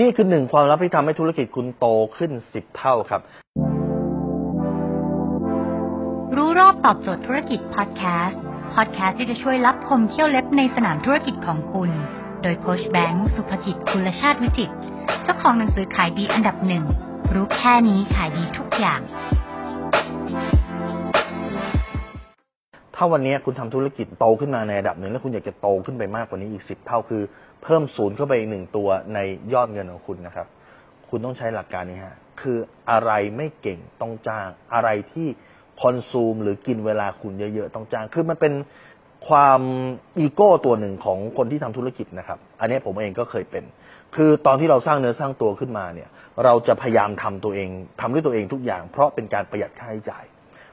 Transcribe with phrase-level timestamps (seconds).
[0.00, 1.86] นี่คือหนึ่งความลับที่ทำให้ธุรกิจคุณโต
[2.16, 3.20] ขึ้นสิบเท่าครับ
[6.36, 8.40] รู้รอบตอบโจทย์ธุรกิจพอดแคสต์
[8.74, 11.90] พอดแคสต์ที่จะช่วยรับพมเที่ยวเล็บในสนามธุรกิจของคุณ
[12.42, 14.70] โดยโคชแบงค์สุภกิจคุณชาติวิจิต
[15.22, 16.84] เจ้าของหนังสือขายดีอันดับหนึ่ง
[17.34, 19.00] รู้แค่นี้ขายดีทุกอย่าง
[23.04, 27.22] ถ้าวันนี้คุณทำธุรกิจโตขึ้นมาในระดับหนึ่งแล้วคุณอยากจะโตขึ้นไปมากกว่านี้อีกสิบเท่าคือ
[27.62, 29.18] เพิ่มศูนย์เข้าไปอีกหนึ่งตัวใน
[29.52, 30.46] ยอดเงินของคุณนะครับ
[31.08, 32.58] คุณต้องใช้หลักการนี้ฮะคือ
[32.90, 35.28] อะไรไม่เก่งต้องจ้าง อะไรที่
[35.82, 38.52] คอนซูมหรือกินเวลาคุณเยอะๆต้องจ้าง คือมันเป็น
[39.28, 39.60] ความ
[40.18, 43.64] อีโก้ตัวหนึ่งของคนที่ทำธุรกิจนะครับ อันนี้ผมเองก็เคยเป็น
[44.16, 46.08] คือตอนที่เราสร้างเนื้อสร้างตัวขึ้นมาเนี่ย
[46.44, 47.68] เราจะพยายามทำตัวเอง
[48.00, 50.24] ทำด้วยตัวเองทุกอย่าง เพราะเป็นการประหยัดค่าใช้จ่าย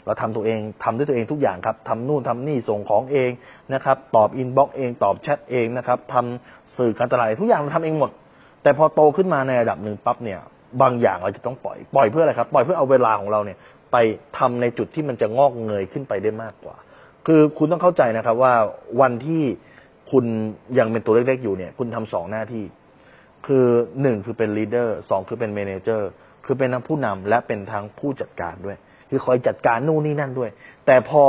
[0.05, 3.29] เราทำตัวเองทำด้วยตัวเองทุกอย่างครับทำนู่นทำนี่ส่งของเอง
[3.73, 8.11] นะครับ ตอบ inbox เอง ตอบแชทเองนะครับทำสื่อการตลาดทุกอย่างเราทำเองหมด
[8.63, 10.39] แต่พอโตขึ้นมาในระดับหนึ่งปั๊บเนี่ย
[10.81, 13.57] บางอย่างเราจะต้องปล่อยปล่อยเพื่ออะไรครับ ปล่อยเพื่อเอาเวลาของเราเนี่ย
[13.91, 13.97] ไป
[14.37, 16.75] ทำในจุดที่มันจะงอกเงยขึ้นไปได้มากกว่า
[17.27, 18.53] คือคุณต้องเข้าใจนะครับว่า
[19.01, 19.43] วันที่
[20.11, 20.25] คุณ
[20.79, 22.65] ยังเป็นตัวเล็กๆอยู่เนี่ย คุณทำสองหน้าที่
[23.47, 23.65] คือ
[24.01, 26.09] หนึ่งคือเป็น leader สองคือเป็น manager
[26.45, 28.77] คือเป็นทั้งผู้นำและเป็นทั้งผู้จัดการด้วย
[29.09, 30.49] คือคอยจัดการนู่นนี่นั่นด้วย
[30.85, 31.23] แต่พอ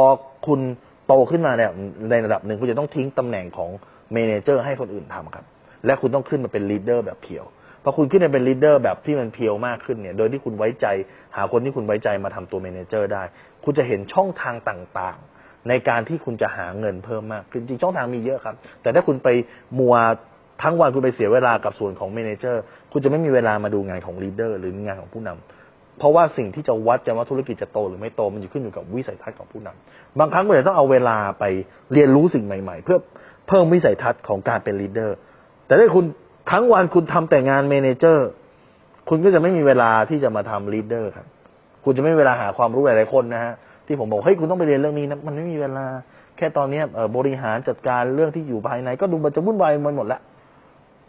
[0.47, 0.61] คุณ
[1.07, 1.71] โตขึ้นมาเนี่ย
[2.11, 3.71] ในระดับหนึ่งคุณจะต้องทิ้งตำแหน่งของ
[4.13, 5.45] manager ให้คนอื่นทำครับ
[5.87, 7.45] และคุณต้องขึ้นมาเป็น leader แบบ pure
[7.85, 10.87] พอคุณขึ้นมาเป็น leader แบบที่มัน pure มากขึ้นเนี่ย โดยที่คุณไว้ใจ
[11.37, 13.23] หาคนที่คุณไว้ใจมาทำตัว manager ได้
[13.65, 19.29] คุณจะเห็นช่องทางต่างๆ ในการที่คุณจะหาเงินเพิ่มมากขึ้นจริงช่องทางมีเยอะครับ แต่ถ้าคุณไป
[19.79, 19.95] มัว
[20.63, 25.70] ทั้งวันคุณไปเสียเวลากับส่วนของ managerคุณจะไม่มีเวลามาดูงานของ leader หรืองานของผู้นำ
[26.01, 31.45] เพราะว่าสิ่งที่จะวัดจะว่าธุรกิจจะโตหรือไม่โตมันอยู่ขึ้นอยู่กับวิสัยทัศน์ของผู้นำบางครั้งคุณจะต้องเอาเวลาไป
[31.93, 32.99] เรียนรู้สิ่งใหม่ ๆ เพื่อ
[33.49, 35.17] เพิ่มวิสัยทัศน์ของการเป็น leader
[35.67, 36.05] แต่ถ้าคุณ
[36.51, 38.29] ทั้งวันคุณทำแต่งาน manager
[39.09, 41.27] คุณก็จะไม่มีเวลาที่จะมาทำ leader ครับ
[41.85, 43.55] คุณจะไม่มีเวลาหาความรู้หลายๆคนนะฮะ
[43.87, 45.87] ที่ผมบอกเฮ้ยคุณต้องไปเรียนเรื่องนี้นะมันไม่มีเวลา
[46.37, 46.81] แค่ตอนนี้
[47.17, 50.21] บริหารจัดการเรื่องที่อยู่ภายใน ก็ดูมันจะวุ่นวายมันหมดแล้ว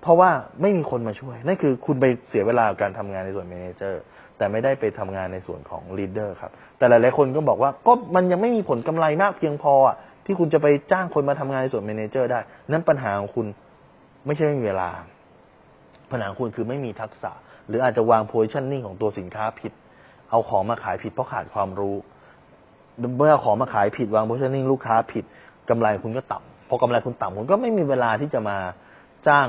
[0.02, 0.30] เพราะว่า
[0.62, 4.02] ไม่มีคนมาช่วยนั่นคือคุณไปเสียเวลากับการทำงานในส่วน manager
[4.42, 9.74] แต่ไม่ได้ไปทำงานในส่วนของ leader ครับแต่หลายๆคนก็บอกว่าก็มันยังไม่มีผลกำไรมากเพียงพอ
[10.26, 13.46] ที่คุณจะไปจ้างคนมาทำงานในส่วน manager ได้ นั้นปัญหาของคุณ
[14.26, 14.90] ไม่ใช่ไม่มีเวลา
[16.12, 17.32] ปัญหาของคุณคือไม่มีทักษะ
[17.68, 19.74] หรืออาจจะวาง positioning ของตัวสินค้าผิด
[20.30, 21.96] เอาของมาขายผิดเพราะขาดความรู้
[23.18, 25.24] เมื่อของมาขายผิดวาง positioning ลูกค้าผิด
[25.70, 28.58] กำไรคุณก็ต่ำพอกำไรคุณต่ำคุณก็ไม่มีเวลาที่จะมา
[29.28, 29.48] จ้าง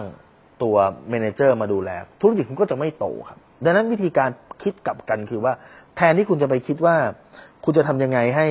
[0.63, 0.77] ตัว
[1.09, 4.31] เมนเจอร์มาดูแลธุรกิจคุณก็จะไม่โตครับ ดังนั้นวิธีการ
[4.63, 5.53] คิดกลับกันคือว่า
[5.97, 6.97] แทนที่คุณจะไปคิดว่า
[7.65, 8.47] คุณจะทำยังไงให้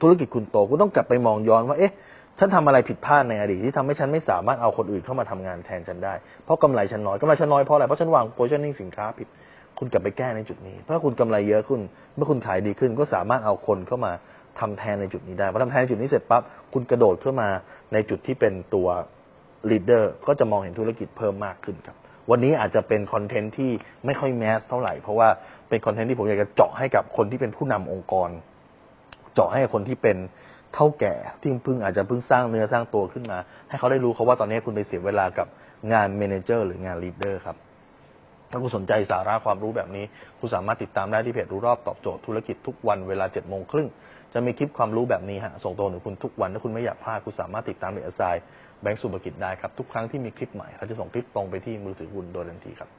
[0.00, 1.92] ธุรกิจคุณโต คุณต้องกลับไปมองย้อนว่า เอ๊ะ
[2.38, 9.28] ฉันทำอะไรผิดพลาดในอดีตที่ทำให้ฉันไม่สามารถเอาคนอื่นเข้ามาทำงานแทนฉันได้ เพราะกำไรฉันน้อยกำไรฉันน้อยเพราะอะไร เพราะฉันวางโพ i ชั่นนิ่งสินค้าผิด
[9.78, 11.80] คุณกลับไปแก้ในจุดนี้ เพราะคุณกำไรเยอะขึ้น
[12.16, 14.12] เมื่อคุณขายดีขึ้น ก็สามารถเอาคนเข้ามา
[14.60, 17.48] ทำแทนในจุดนี้ได้ พอทำแทนในจุดนี้เสร็จปั๊บ คุณกระโดดเข้ามา
[17.92, 18.88] ในจุดที่เป็นตัว
[19.70, 21.96] leader ก็จะมองเห็นธุรกิจเพิ่มมากขึ้นครับ
[22.30, 23.70] วันนี้อาจจะเป็นคอนเทนต์ที่
[24.06, 25.28] ไม่ค่อย mass เท่าไหร่ เพราะว่า
[25.68, 28.30] เป็นคอนเทนต์ที่ผมอยากจะเจาะให้กับคนที่เป็นผู้นำองค์กร
[29.34, 30.16] เจาะให้กับคนที่เป็น
[30.74, 33.38] เถ้าแก่ที่เพิ่งอาจจะเพิ่งสร้างเนื้อสร้างตัวขึ้นมา
[33.68, 35.46] ให้เขาได้รู้เขาว่าตอนนี้คุณไปเสียเวลากับ
[35.92, 37.56] งาน manager หรืองาน leader ครับ
[38.50, 40.04] ถ้าคุณสนใจสาระความรู้แบบนี้
[40.38, 43.88] คุณสามารถติดตามได้ที่เพจรู้รอบตอบโจทย์ธุรกิจทุกวันเวลา7จ็ดโมงครึ่ง
[44.34, 48.22] จะมีคลิปความรู้แบบนี้ฮะส่งตรงถึงคุณทุกวันถ้าคุณไม่อยากพลาดคุณสามารถติดตามเพจอสไซ
[48.82, 52.90] แบงก์สุภกิจได้ครับทุกครั้งที่มีคลิปใหม่เขาจะส่งคลิปตรงไปที่มือถือคุณโดยทันทีครับ